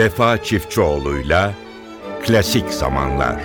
[0.00, 1.54] Vefa Çiftçioğlu'yla
[2.26, 3.36] Klasik Zamanlar.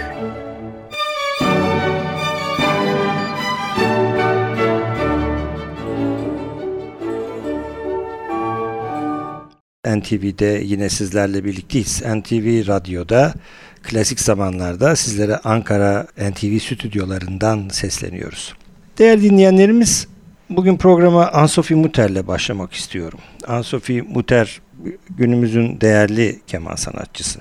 [9.87, 12.01] NTV'de yine sizlerle birlikteyiz.
[12.01, 13.33] NTV Radyo'da
[13.83, 18.53] klasik zamanlarda sizlere Ankara NTV stüdyolarından sesleniyoruz.
[18.97, 20.07] Değerli dinleyenlerimiz,
[20.49, 23.19] bugün programa Ansofi Muter'le başlamak istiyorum.
[23.47, 24.61] Ansofi Muter
[25.09, 27.39] günümüzün değerli keman sanatçısı.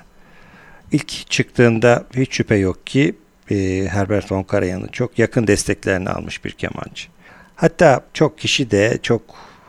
[0.91, 3.15] İlk çıktığında hiç şüphe yok ki
[3.51, 7.07] e, Herbert von Karajan'ın çok yakın desteklerini almış bir kemancı.
[7.55, 9.21] Hatta çok kişi de çok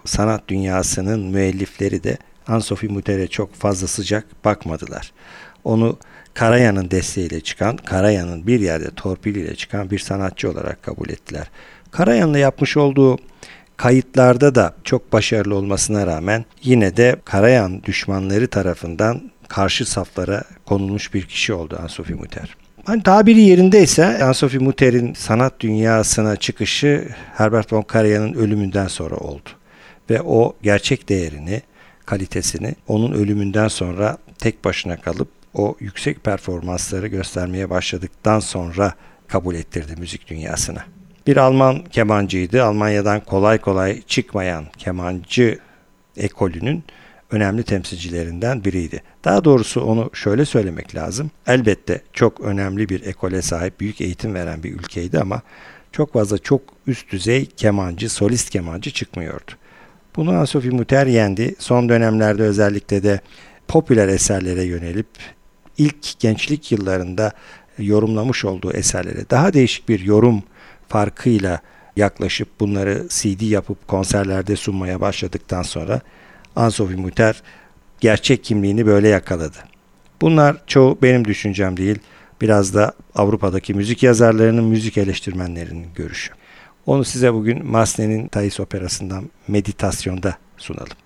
[0.04, 5.12] sanat dünyasının müellifleri de Ansofi Muter'e çok fazla sıcak bakmadılar.
[5.64, 5.98] Onu
[6.34, 11.50] Karayan'ın desteğiyle çıkan, Karayan'ın bir yerde torpiliyle çıkan bir sanatçı olarak kabul ettiler.
[11.90, 13.18] Karayan'la yapmış olduğu
[13.76, 21.22] kayıtlarda da çok başarılı olmasına rağmen yine de Karayan düşmanları tarafından karşı saflara konulmuş bir
[21.22, 22.56] kişi oldu Ansofi Muter.
[22.84, 29.48] Hani tabiri yerindeyse Ansofi Muter'in sanat dünyasına çıkışı Herbert von Karajan'ın ölümünden sonra oldu.
[30.10, 31.62] Ve o gerçek değerini,
[32.06, 38.92] kalitesini onun ölümünden sonra tek başına kalıp o yüksek performansları göstermeye başladıktan sonra
[39.28, 40.84] kabul ettirdi müzik dünyasına.
[41.26, 42.64] Bir Alman kemancıydı.
[42.64, 45.58] Almanya'dan kolay kolay çıkmayan kemancı
[46.16, 46.84] ekolünün
[47.30, 49.02] önemli temsilcilerinden biriydi.
[49.24, 51.30] Daha doğrusu onu şöyle söylemek lazım.
[51.46, 55.42] Elbette çok önemli bir ekole sahip, büyük eğitim veren bir ülkeydi ama
[55.92, 59.52] çok fazla çok üst düzey kemancı, solist kemancı çıkmıyordu.
[60.16, 61.54] Bunu Ansofi Muter yendi.
[61.58, 63.20] Son dönemlerde özellikle de
[63.68, 65.06] popüler eserlere yönelip
[65.78, 67.32] ilk gençlik yıllarında
[67.78, 70.42] yorumlamış olduğu eserlere daha değişik bir yorum
[70.88, 71.60] farkıyla
[71.96, 76.00] yaklaşıp bunları CD yapıp konserlerde sunmaya başladıktan sonra
[76.56, 77.42] Ansofi Muter
[78.00, 79.56] gerçek kimliğini böyle yakaladı.
[80.20, 81.98] Bunlar çoğu benim düşüncem değil,
[82.40, 86.32] biraz da Avrupa'daki müzik yazarlarının, müzik eleştirmenlerinin görüşü.
[86.86, 91.05] Onu size bugün Masne'nin Thais Operası'ndan meditasyonda sunalım.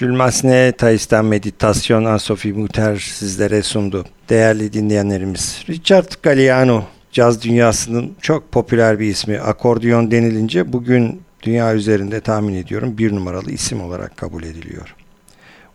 [0.00, 4.04] Jules Massenet, Thais'ten Meditasyon, Anne-Sophie Mutter sizlere sundu.
[4.28, 9.40] Değerli dinleyenlerimiz, Richard Galliano, caz dünyasının çok popüler bir ismi.
[9.40, 14.94] Akordiyon denilince bugün dünya üzerinde tahmin ediyorum bir numaralı isim olarak kabul ediliyor.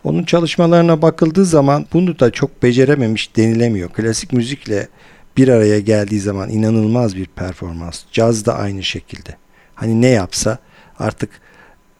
[0.04, 3.90] Onun çalışmalarına bakıldığı zaman bunu da çok becerememiş denilemiyor.
[3.90, 4.88] Klasik müzikle
[5.36, 8.02] bir araya geldiği zaman inanılmaz bir performans.
[8.12, 9.36] Caz da aynı şekilde.
[9.74, 10.58] Hani ne yapsa
[10.98, 11.30] artık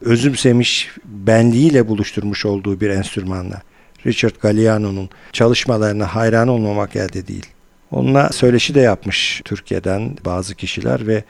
[0.00, 3.62] özümsemiş, benliğiyle buluşturmuş olduğu bir enstrümanla.
[4.07, 7.47] Richard Galliano'nun çalışmalarına hayran olmamak elde değil.
[7.91, 11.25] Onunla söyleşi de yapmış Türkiye'den bazı kişiler ve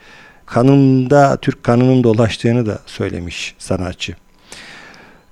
[0.45, 4.15] kanında Türk kanının dolaştığını da söylemiş sanatçı.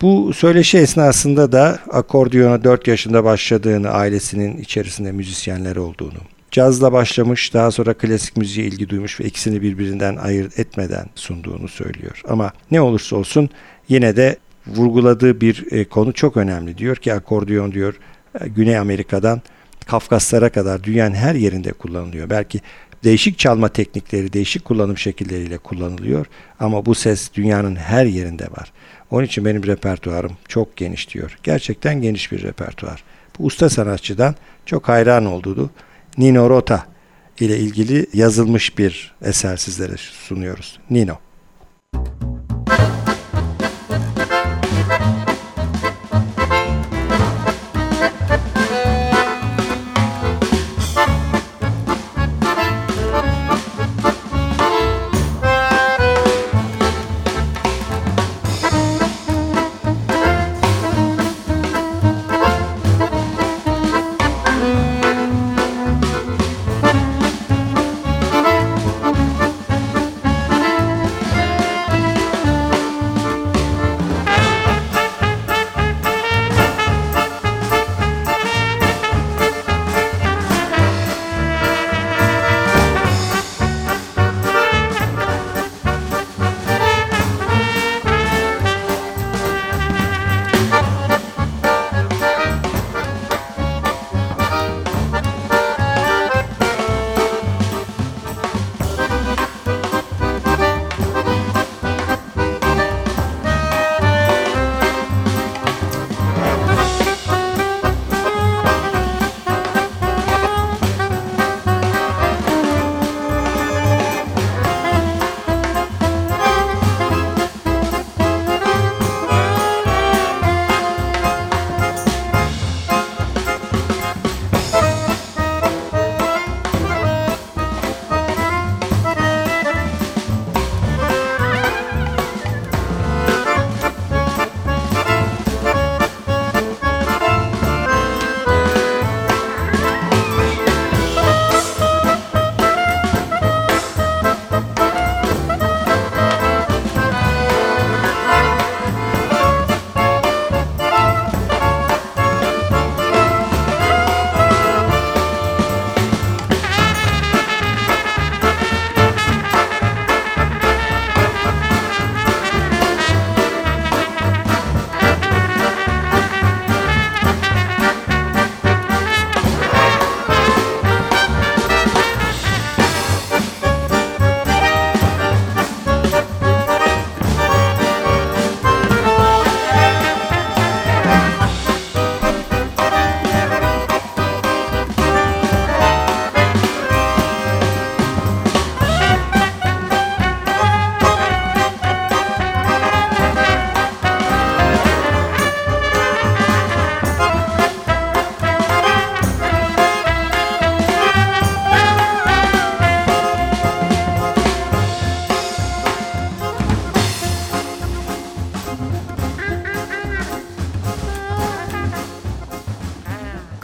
[0.02, 6.20] Bu söyleşi esnasında da akordiyona 4 yaşında başladığını, ailesinin içerisinde müzisyenler olduğunu,
[6.56, 12.22] cazla başlamış daha sonra klasik müziğe ilgi duymuş ve ikisini birbirinden ayırt etmeden sunduğunu söylüyor.
[12.28, 13.50] Ama ne olursa olsun
[13.90, 16.78] yine de vurguladığı bir e, konu çok önemli.
[16.78, 18.00] Diyor ki akordiyon diyor
[18.42, 19.42] e, Güney Amerika'dan
[19.86, 22.30] Kafkaslara kadar dünyanın her yerinde kullanılıyor.
[22.30, 22.62] Belki
[23.04, 26.26] değişik çalma teknikleri, değişik kullanım şekilleriyle kullanılıyor
[26.60, 28.72] ama bu ses dünyanın her yerinde var.
[29.12, 31.38] Onun için benim repertuarım çok geniş diyor.
[31.44, 33.04] Gerçekten geniş bir repertuar.
[33.40, 34.36] Bu usta sanatçıdan
[34.66, 35.70] çok hayran olduğunu
[36.18, 36.86] Nino Rota
[37.40, 40.80] ile ilgili yazılmış bir eser sizlere sunuyoruz.
[40.90, 41.18] Nino.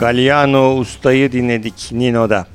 [0.02, 2.46] Galliano ustayı dinledik Nino'da.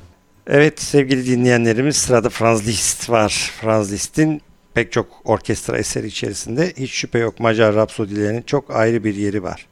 [0.46, 3.52] Evet sevgili dinleyenlerimiz sırada Franz Liszt var.
[3.60, 4.42] Franz Liszt'in
[4.74, 9.66] pek çok orkestra eseri içerisinde hiç şüphe yok Macar Rapsodilerinin çok ayrı bir yeri var.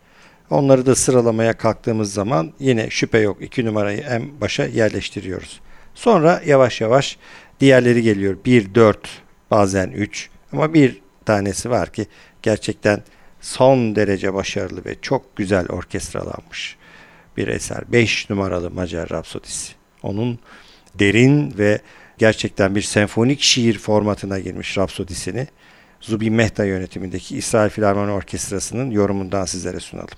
[0.51, 5.61] Onları da sıralamaya kalktığımız zaman yine şüphe yok iki numarayı en başa yerleştiriyoruz.
[5.95, 7.19] Sonra yavaş yavaş
[7.61, 8.37] diğerleri geliyor.
[8.45, 9.09] 1, 4
[9.51, 12.07] bazen 3 ama bir tanesi var ki
[12.43, 13.03] gerçekten
[13.41, 16.77] son derece başarılı ve çok güzel orkestralanmış
[17.37, 17.93] bir eser.
[17.93, 19.73] 5 numaralı Macar Rapsodisi.
[20.03, 20.39] Onun
[20.95, 21.81] derin ve
[22.19, 25.47] gerçekten bir senfonik şiir formatına girmiş Rapsodisini
[26.01, 30.09] Zubi Mehta yönetimindeki İsrail Filarmoni Orkestrası'nın yorumundan sizlere sunalım.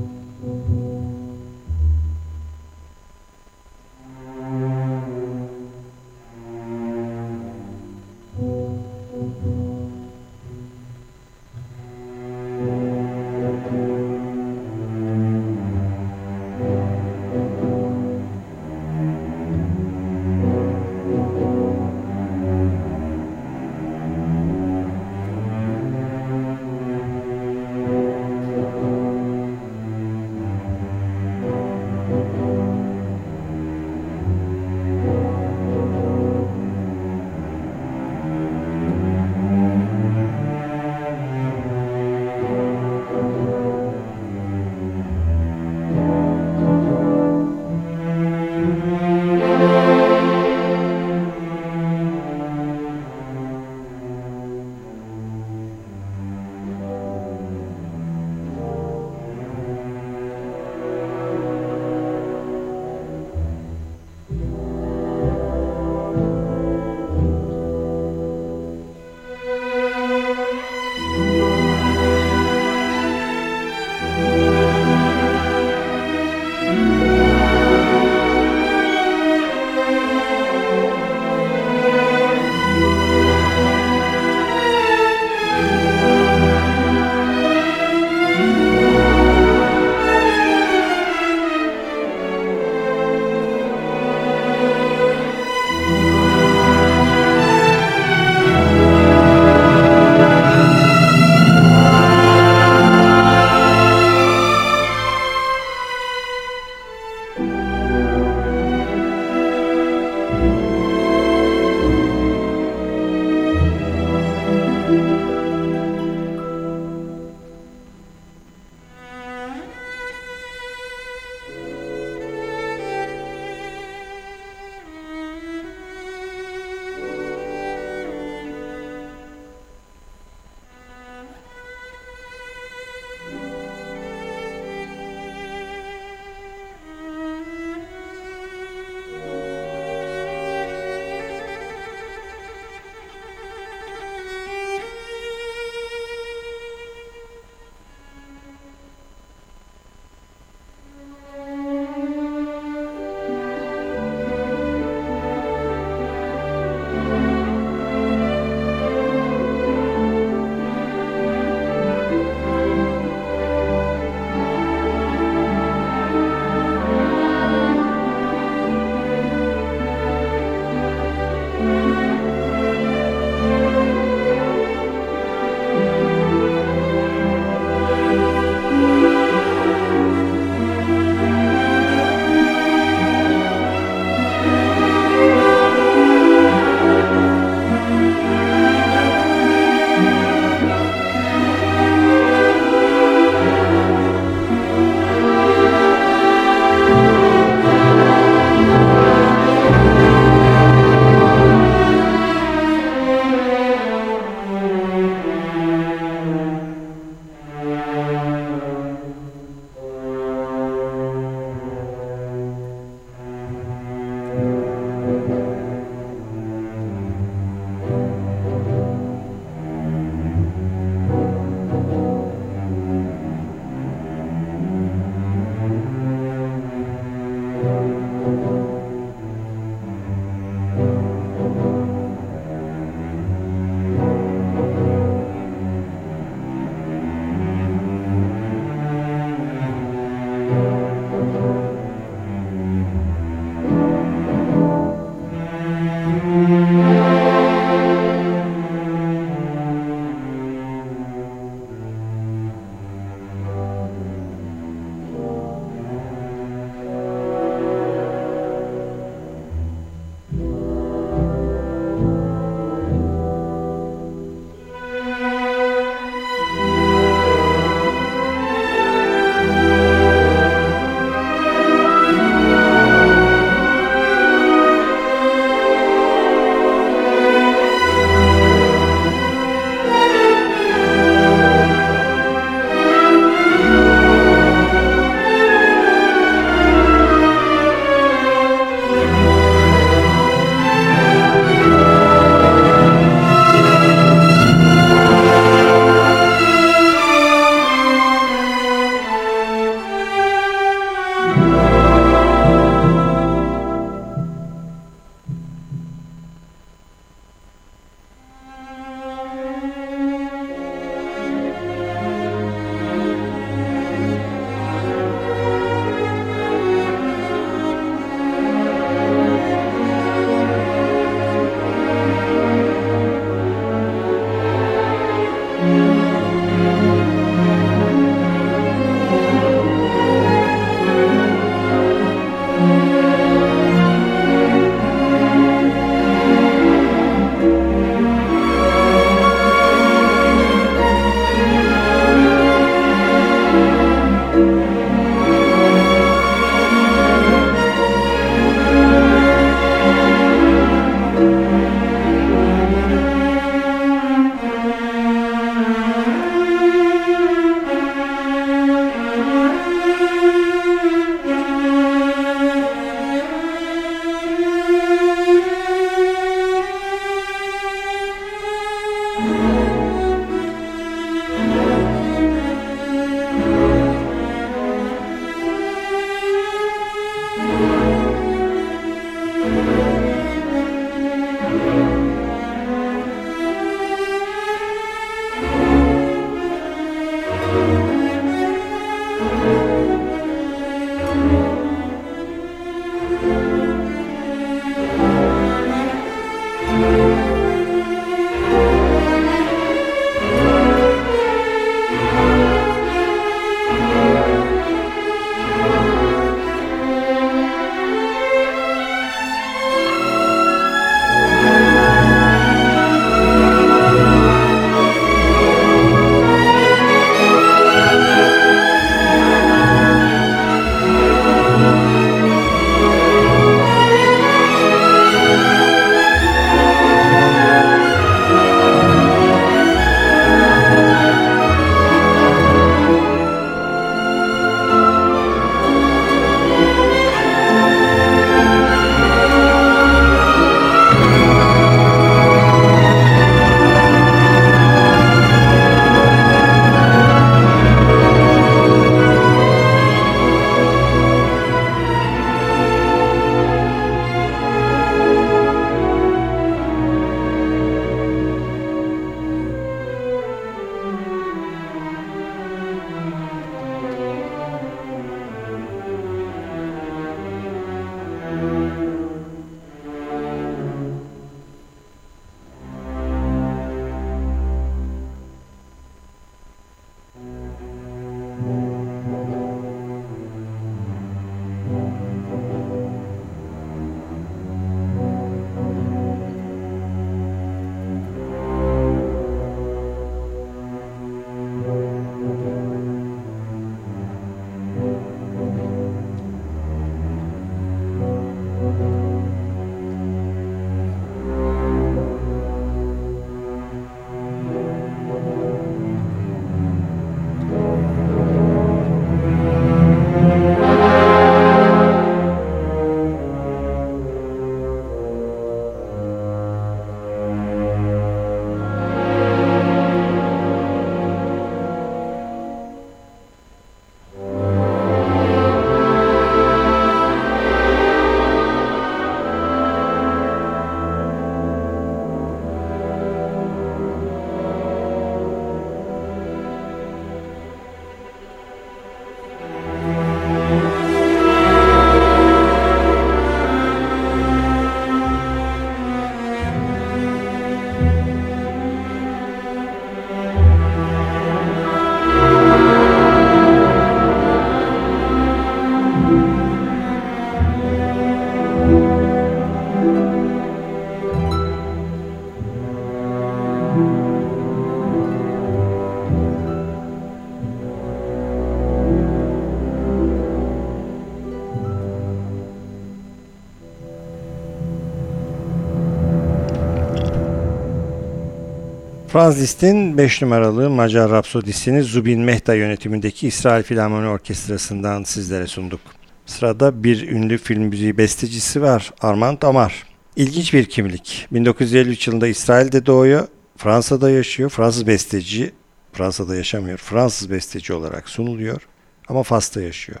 [579.12, 585.80] Franz Liszt'in 5 numaralı Macar Rapsodisini Zubin Mehta yönetimindeki İsrail Filarmoni Orkestrası'ndan sizlere sunduk.
[586.26, 589.84] Sırada bir ünlü film müziği bestecisi var Armand Amar.
[590.16, 591.26] İlginç bir kimlik.
[591.32, 594.50] 1953 yılında İsrail'de doğuyor, Fransa'da yaşıyor.
[594.50, 595.52] Fransız besteci,
[595.92, 598.62] Fransa'da yaşamıyor, Fransız besteci olarak sunuluyor
[599.08, 600.00] ama Fas'ta yaşıyor.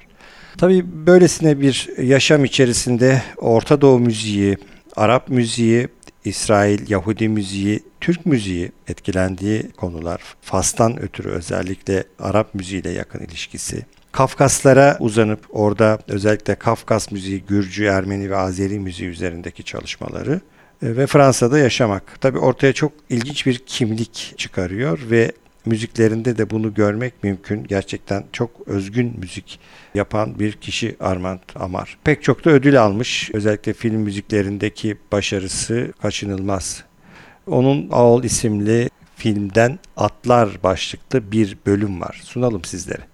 [0.58, 4.58] Tabii böylesine bir yaşam içerisinde Orta Doğu müziği,
[4.96, 5.88] Arap müziği,
[6.24, 10.20] İsrail, Yahudi müziği, Türk müziği etkilendiği konular.
[10.42, 13.86] Fas'tan ötürü özellikle Arap müziğiyle yakın ilişkisi.
[14.12, 20.40] Kafkaslara uzanıp orada özellikle Kafkas müziği, Gürcü, Ermeni ve Azeri müziği üzerindeki çalışmaları
[20.82, 22.20] e, ve Fransa'da yaşamak.
[22.20, 25.32] Tabi ortaya çok ilginç bir kimlik çıkarıyor ve
[25.66, 27.64] müziklerinde de bunu görmek mümkün.
[27.64, 29.60] Gerçekten çok özgün müzik
[29.94, 31.98] yapan bir kişi Armand Amar.
[32.04, 33.30] Pek çok da ödül almış.
[33.34, 36.84] Özellikle film müziklerindeki başarısı kaçınılmaz.
[37.46, 42.20] Onun Aol isimli filmden Atlar başlıklı bir bölüm var.
[42.24, 43.10] Sunalım sizlere.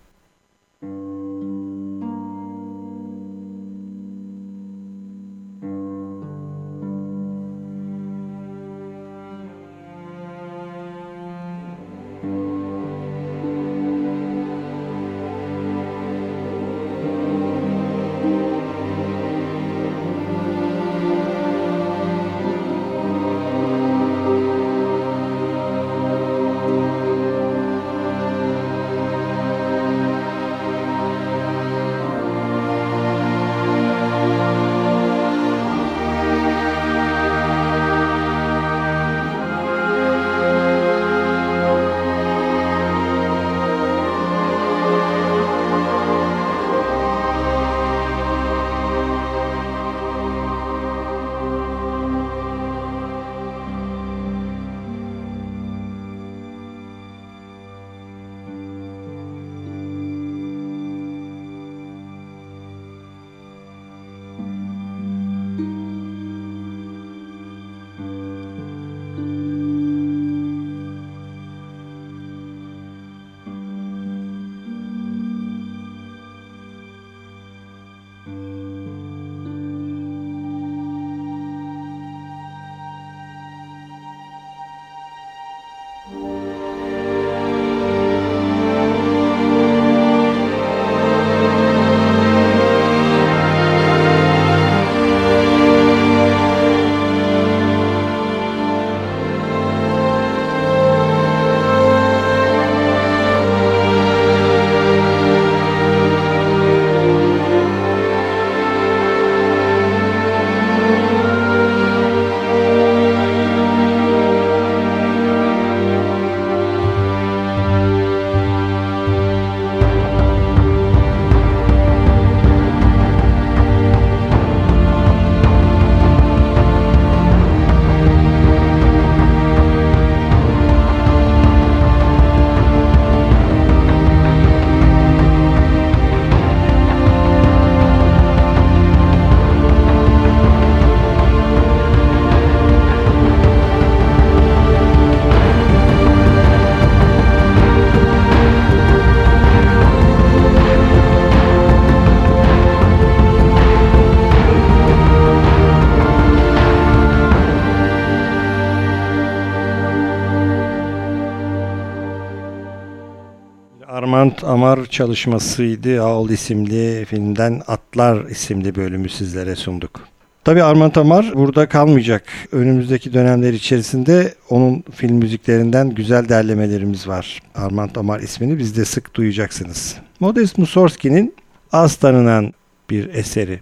[164.26, 166.02] Armand Amar çalışmasıydı.
[166.02, 170.08] Aol isimli filmden Atlar isimli bölümü sizlere sunduk.
[170.44, 172.22] Tabi Armand Amar burada kalmayacak.
[172.52, 177.42] Önümüzdeki dönemler içerisinde onun film müziklerinden güzel derlemelerimiz var.
[177.54, 179.96] Armand Amar ismini biz de sık duyacaksınız.
[180.20, 181.34] Modest Mussorgsky'nin
[181.72, 182.52] az tanınan
[182.90, 183.60] bir eseri,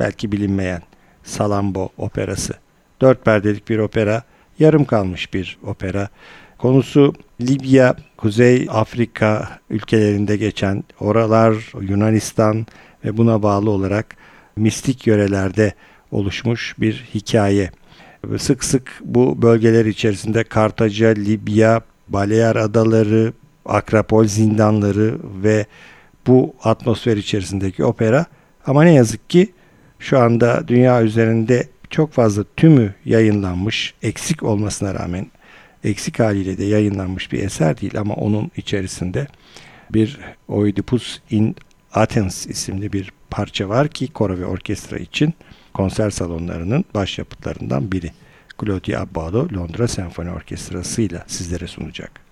[0.00, 0.82] belki bilinmeyen
[1.24, 2.54] Salambo operası.
[3.00, 4.22] Dört perdelik bir opera,
[4.58, 6.08] yarım kalmış bir opera.
[6.58, 12.66] Konusu Libya, Kuzey Afrika ülkelerinde geçen oralar Yunanistan
[13.04, 14.16] ve buna bağlı olarak
[14.56, 15.74] mistik yörelerde
[16.10, 17.70] oluşmuş bir hikaye.
[18.38, 23.32] Sık sık bu bölgeler içerisinde Kartaca, Libya, Balear Adaları,
[23.64, 25.66] Akrapol zindanları ve
[26.26, 28.26] bu atmosfer içerisindeki opera
[28.66, 29.52] ama ne yazık ki
[29.98, 35.26] şu anda dünya üzerinde çok fazla tümü yayınlanmış, eksik olmasına rağmen
[35.86, 39.26] eksik haliyle de yayınlanmış bir eser değil ama onun içerisinde
[39.90, 41.56] bir Oedipus in
[41.92, 45.34] Athens isimli bir parça var ki koro ve orkestra için
[45.74, 48.10] konser salonlarının başyapıtlarından biri.
[48.60, 52.25] Claudia Abbado Londra Senfoni Orkestrası ile sizlere sunacak.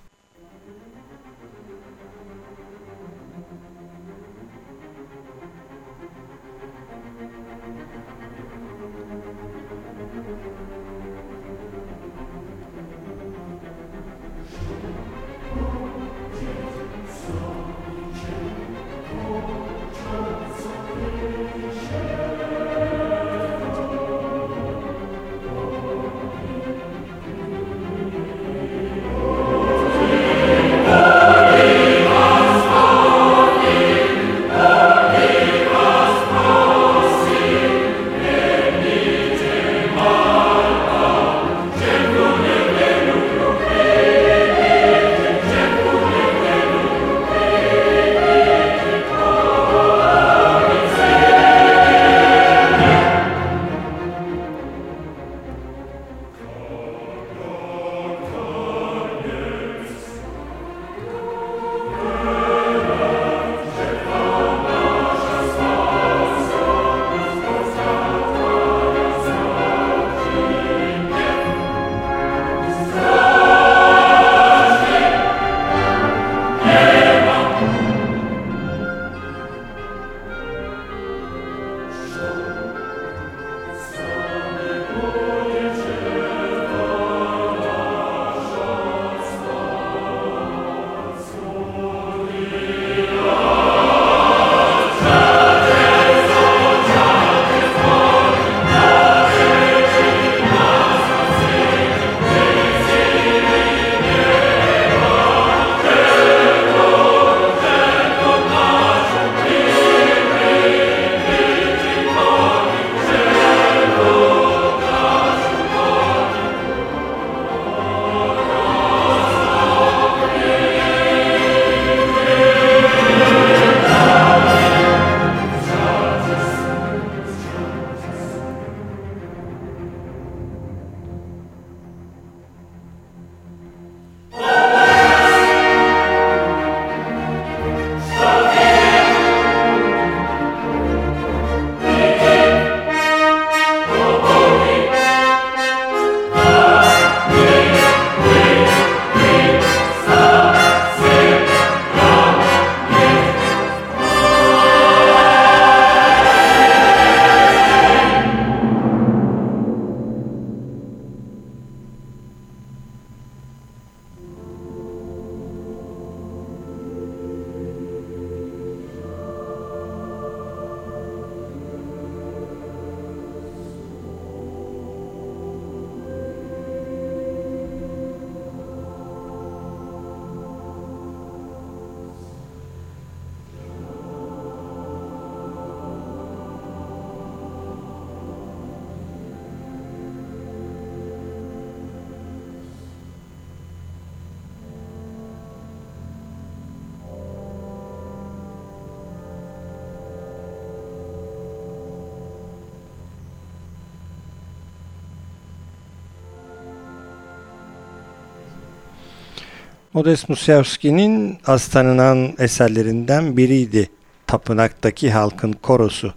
[209.94, 213.88] Modest Mussorgsky'nin az tanınan eserlerinden biriydi.
[214.26, 216.14] Tapınaktaki Halkın Korosu.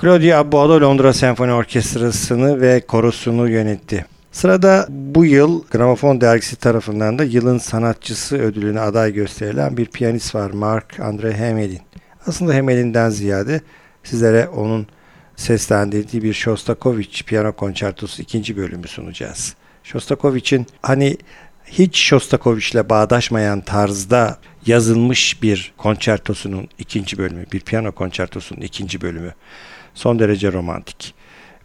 [0.00, 4.06] Claudia Abbado Londra Senfoni Orkestrası'nı ve korosunu yönetti.
[4.32, 10.50] Sırada bu yıl Gramofon dergisi tarafından da yılın sanatçısı ödülüne aday gösterilen bir piyanist var
[10.50, 11.80] Mark Andre Hamelin.
[12.26, 13.60] Aslında Hamelin'den ziyade
[14.04, 14.86] sizlere onun
[15.36, 19.54] seslendirdiği bir Shostakovich piyano konçertosu ikinci bölümü sunacağız.
[19.86, 21.16] Shostakovich'in hani
[21.66, 29.34] hiç Shostakovich'le bağdaşmayan tarzda yazılmış bir konçertosunun ikinci bölümü, bir piyano konçertosunun ikinci bölümü.
[29.94, 31.14] Son derece romantik.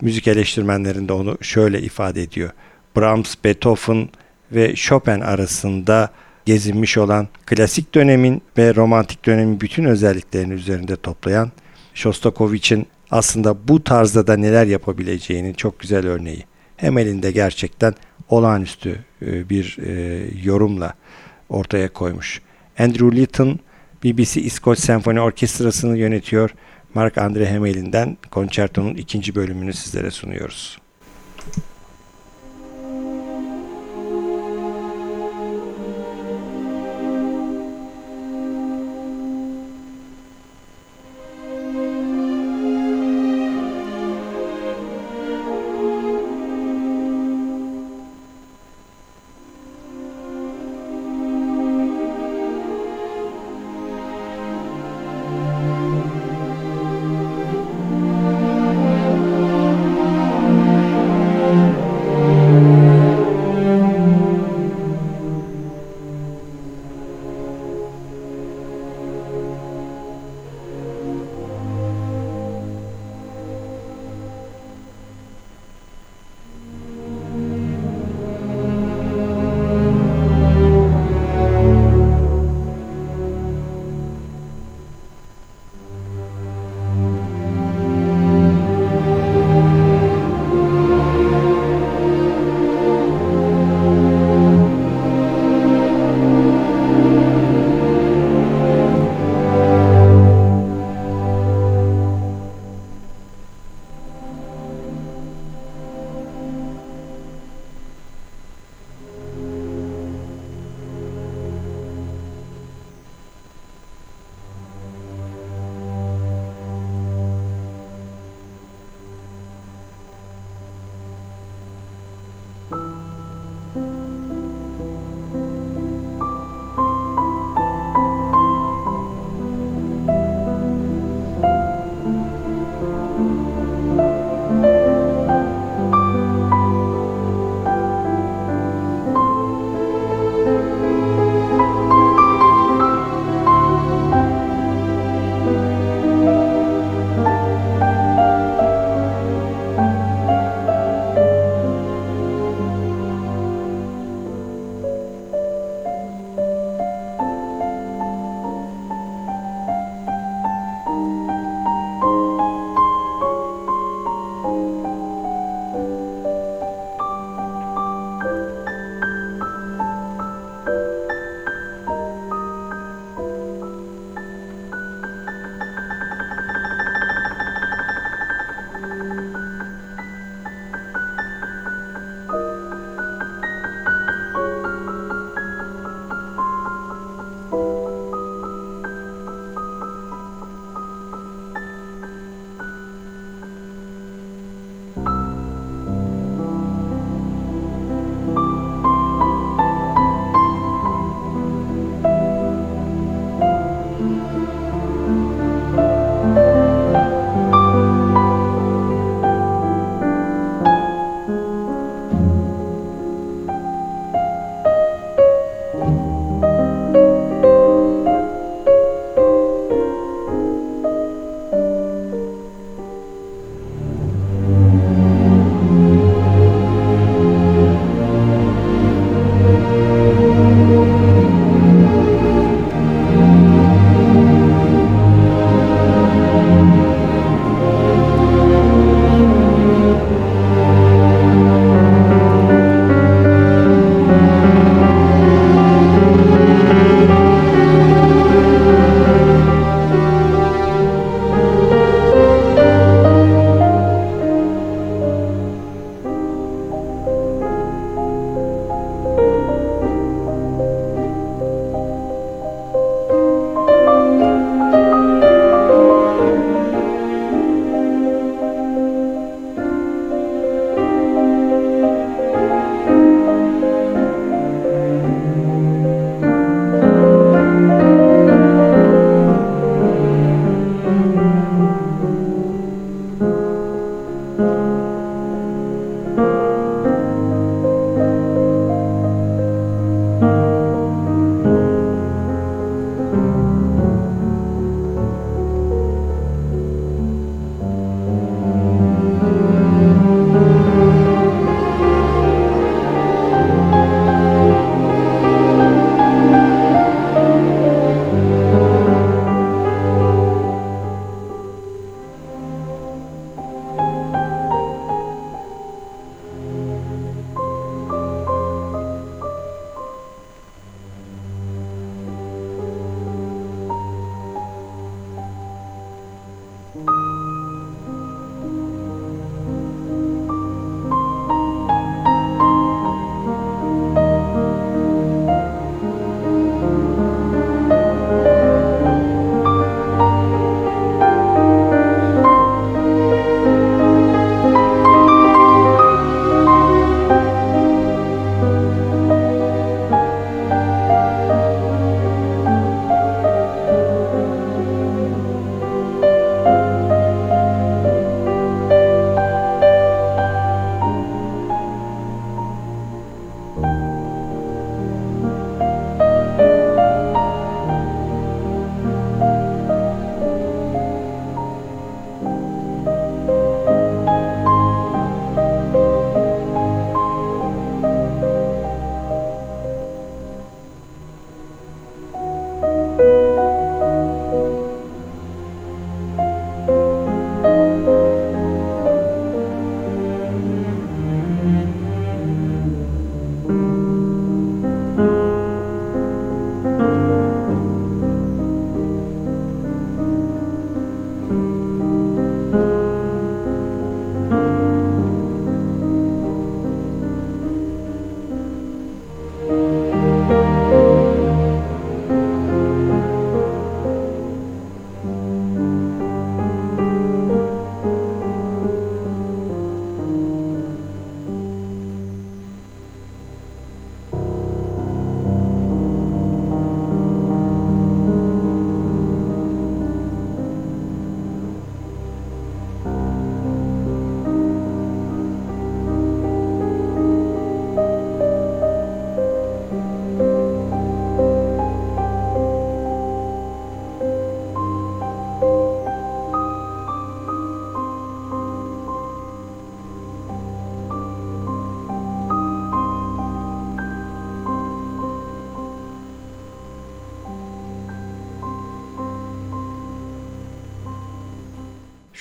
[0.01, 2.49] Müzik eleştirmenlerinde onu şöyle ifade ediyor.
[2.97, 4.09] Brahms, Beethoven
[4.51, 6.09] ve Chopin arasında
[6.45, 11.51] gezinmiş olan klasik dönemin ve romantik dönemin bütün özelliklerini üzerinde toplayan
[11.93, 16.45] Shostakovich'in aslında bu tarzda da neler yapabileceğinin çok güzel örneği.
[16.77, 17.93] Hem elinde gerçekten
[18.29, 20.93] olağanüstü e, bir e, yorumla
[21.49, 22.41] ortaya koymuş.
[22.79, 23.59] Andrew Litton
[24.03, 26.49] BBC İskoç Senfoni Orkestrası'nı yönetiyor.
[26.93, 30.80] Mark Andre Hamel'in'den konçertonun ikinci bölümünü sizlere sunuyoruz.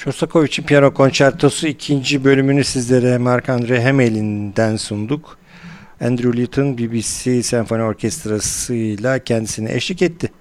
[0.05, 5.39] Shostakovich'in Piyano Konçertosu ikinci bölümünü sizlere Marc-André Hemel'inden sunduk.
[6.01, 10.33] Andrew Litton BBC Senfoni Orkestrası ile kendisine eşlik etti.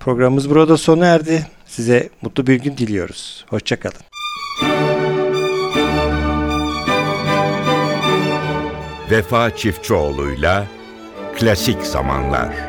[0.00, 1.46] Programımız burada sona erdi.
[1.66, 3.44] Size mutlu bir gün diliyoruz.
[3.48, 4.00] Hoşçakalın.
[9.10, 10.66] Vefa Çiftçioğlu'yla
[11.38, 12.65] Klasik Zamanlar